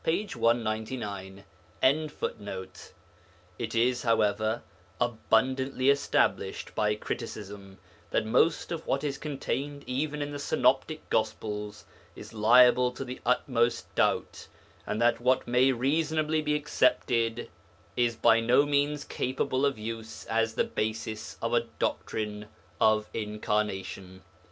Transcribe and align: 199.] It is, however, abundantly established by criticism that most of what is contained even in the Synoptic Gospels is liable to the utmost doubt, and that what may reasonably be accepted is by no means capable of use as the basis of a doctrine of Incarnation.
199.] 0.03 1.43
It 3.59 3.75
is, 3.75 4.01
however, 4.01 4.63
abundantly 4.99 5.91
established 5.91 6.73
by 6.73 6.95
criticism 6.95 7.77
that 8.09 8.25
most 8.25 8.71
of 8.71 8.87
what 8.87 9.03
is 9.03 9.19
contained 9.19 9.83
even 9.85 10.23
in 10.23 10.31
the 10.31 10.39
Synoptic 10.39 11.07
Gospels 11.11 11.85
is 12.15 12.33
liable 12.33 12.91
to 12.93 13.05
the 13.05 13.19
utmost 13.27 13.93
doubt, 13.93 14.47
and 14.87 14.99
that 14.99 15.21
what 15.21 15.47
may 15.47 15.71
reasonably 15.71 16.41
be 16.41 16.55
accepted 16.55 17.47
is 17.95 18.15
by 18.15 18.39
no 18.39 18.65
means 18.65 19.03
capable 19.03 19.67
of 19.67 19.77
use 19.77 20.25
as 20.25 20.55
the 20.55 20.63
basis 20.63 21.37
of 21.43 21.53
a 21.53 21.67
doctrine 21.77 22.47
of 22.81 23.07
Incarnation. 23.13 24.23